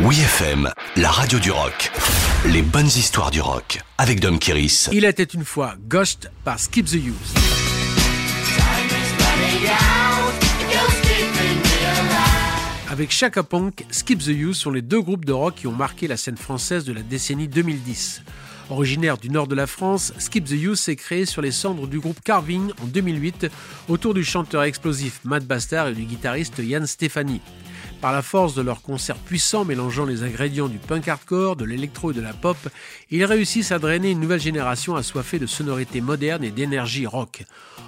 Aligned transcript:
Oui 0.00 0.20
FM, 0.20 0.70
la 0.96 1.10
radio 1.10 1.38
du 1.38 1.50
rock. 1.50 1.90
Les 2.46 2.62
bonnes 2.62 2.86
histoires 2.86 3.30
du 3.30 3.40
rock 3.40 3.80
avec 3.96 4.20
Dom 4.20 4.38
Kiris. 4.38 4.88
Il 4.92 5.04
était 5.04 5.22
une 5.22 5.44
fois 5.44 5.74
Ghost 5.88 6.30
par 6.44 6.58
Skip 6.58 6.86
the 6.86 6.94
Use. 6.94 7.34
Avec 12.90 13.10
Chaka 13.10 13.42
Punk, 13.42 13.84
Skip 13.90 14.20
the 14.20 14.28
Use 14.28 14.56
sont 14.56 14.70
les 14.70 14.82
deux 14.82 15.00
groupes 15.00 15.24
de 15.24 15.32
rock 15.32 15.54
qui 15.56 15.66
ont 15.66 15.72
marqué 15.72 16.06
la 16.06 16.16
scène 16.16 16.36
française 16.36 16.84
de 16.84 16.92
la 16.92 17.02
décennie 17.02 17.48
2010. 17.48 18.22
Originaire 18.70 19.18
du 19.18 19.28
nord 19.30 19.46
de 19.46 19.54
la 19.54 19.66
France, 19.66 20.12
Skip 20.18 20.44
the 20.44 20.52
Use 20.52 20.80
s'est 20.80 20.96
créé 20.96 21.26
sur 21.26 21.42
les 21.42 21.50
cendres 21.50 21.86
du 21.86 22.00
groupe 22.00 22.20
Carving 22.24 22.70
en 22.82 22.86
2008 22.86 23.48
autour 23.88 24.14
du 24.14 24.24
chanteur 24.24 24.62
explosif 24.62 25.20
Matt 25.24 25.44
Bastard 25.44 25.88
et 25.88 25.94
du 25.94 26.04
guitariste 26.04 26.58
Yann 26.58 26.86
Stefani. 26.86 27.40
Par 28.04 28.12
la 28.12 28.20
force 28.20 28.54
de 28.54 28.60
leurs 28.60 28.82
concerts 28.82 29.16
puissants 29.16 29.64
mélangeant 29.64 30.04
les 30.04 30.24
ingrédients 30.24 30.68
du 30.68 30.76
punk 30.76 31.08
hardcore, 31.08 31.56
de 31.56 31.64
l'électro 31.64 32.10
et 32.10 32.14
de 32.14 32.20
la 32.20 32.34
pop, 32.34 32.58
ils 33.10 33.24
réussissent 33.24 33.72
à 33.72 33.78
drainer 33.78 34.10
une 34.10 34.20
nouvelle 34.20 34.42
génération 34.42 34.94
assoiffée 34.94 35.38
de 35.38 35.46
sonorités 35.46 36.02
modernes 36.02 36.44
et 36.44 36.50
d'énergie 36.50 37.06
rock. 37.06 37.44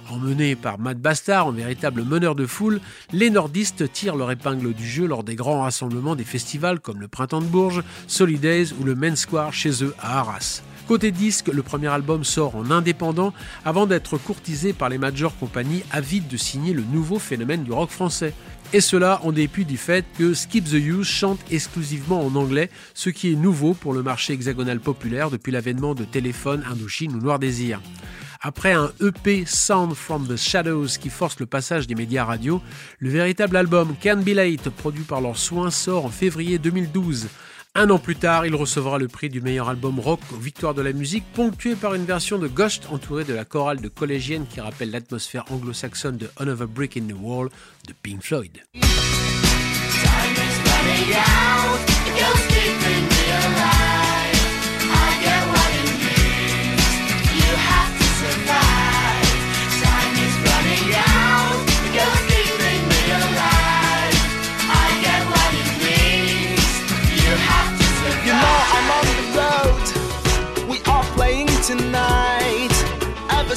Emmenés 0.09 0.55
par 0.55 0.79
Matt 0.79 0.97
Bastard 0.97 1.45
en 1.45 1.51
véritable 1.51 2.01
meneur 2.01 2.33
de 2.33 2.47
foule, 2.47 2.81
les 3.11 3.29
nordistes 3.29 3.93
tirent 3.93 4.15
leur 4.15 4.31
épingle 4.31 4.73
du 4.73 4.87
jeu 4.87 5.05
lors 5.05 5.23
des 5.23 5.35
grands 5.35 5.61
rassemblements 5.61 6.15
des 6.15 6.23
festivals 6.23 6.79
comme 6.79 6.99
le 6.99 7.07
Printemps 7.07 7.41
de 7.41 7.45
Bourges, 7.45 7.83
Solidays 8.07 8.73
ou 8.81 8.85
le 8.85 8.95
Main 8.95 9.15
Square 9.15 9.53
chez 9.53 9.83
eux 9.83 9.93
à 9.99 10.17
Arras. 10.21 10.63
Côté 10.87 11.11
disque, 11.11 11.49
le 11.49 11.63
premier 11.63 11.87
album 11.87 12.23
sort 12.23 12.55
en 12.55 12.71
indépendant 12.71 13.33
avant 13.65 13.87
d'être 13.87 14.17
courtisé 14.17 14.71
par 14.71 14.87
les 14.87 14.97
major 14.97 15.37
compagnies 15.37 15.83
avides 15.91 16.29
de 16.29 16.37
signer 16.37 16.71
le 16.71 16.83
nouveau 16.93 17.19
phénomène 17.19 17.63
du 17.63 17.73
rock 17.73 17.89
français. 17.89 18.33
Et 18.71 18.79
cela 18.79 19.19
en 19.23 19.33
dépit 19.33 19.65
du 19.65 19.75
fait 19.75 20.05
que 20.17 20.33
Skip 20.33 20.63
the 20.63 20.75
Use 20.75 21.05
chante 21.05 21.39
exclusivement 21.51 22.25
en 22.25 22.33
anglais, 22.35 22.69
ce 22.93 23.09
qui 23.09 23.33
est 23.33 23.35
nouveau 23.35 23.73
pour 23.73 23.91
le 23.91 24.01
marché 24.01 24.31
hexagonal 24.31 24.79
populaire 24.79 25.29
depuis 25.29 25.51
l'avènement 25.51 25.93
de 25.93 26.05
Téléphone, 26.05 26.63
Indochine 26.71 27.15
ou 27.15 27.19
Noir 27.19 27.39
Désir. 27.39 27.81
Après 28.39 28.71
un 28.71 28.91
EP 29.01 29.43
Sound 29.45 29.93
from 29.93 30.25
the 30.25 30.37
Shadows 30.37 30.87
qui 31.01 31.09
force 31.09 31.37
le 31.41 31.47
passage 31.47 31.87
des 31.87 31.95
médias 31.95 32.23
radio, 32.23 32.61
le 32.99 33.09
véritable 33.09 33.57
album 33.57 33.93
Can 34.01 34.17
Be 34.17 34.29
Late, 34.29 34.69
produit 34.69 35.03
par 35.03 35.19
leurs 35.19 35.37
soins, 35.37 35.69
sort 35.69 36.05
en 36.05 36.09
février 36.09 36.59
2012. 36.59 37.27
Un 37.79 37.91
an 37.91 37.99
plus 37.99 38.15
tard, 38.15 38.47
il 38.47 38.55
recevra 38.55 38.97
le 38.97 39.07
prix 39.07 39.29
du 39.29 39.39
meilleur 39.39 39.69
album 39.69 39.99
rock 39.99 40.19
aux 40.33 40.37
Victoires 40.37 40.73
de 40.73 40.81
la 40.81 40.93
musique, 40.93 41.23
ponctué 41.35 41.75
par 41.75 41.93
une 41.93 42.05
version 42.05 42.39
de 42.39 42.47
Ghost 42.47 42.87
entourée 42.89 43.23
de 43.23 43.35
la 43.35 43.45
chorale 43.45 43.81
de 43.81 43.87
collégienne 43.87 44.47
qui 44.49 44.59
rappelle 44.59 44.89
l'atmosphère 44.89 45.45
anglo-saxonne 45.51 46.17
de 46.17 46.27
Another 46.37 46.67
Brick 46.67 46.97
in 46.97 47.01
the 47.01 47.15
Wall 47.15 47.49
de 47.87 47.93
Pink 48.01 48.23
Floyd. 48.23 48.63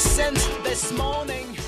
Since 0.01 0.47
this 0.65 0.93
morning. 0.93 1.60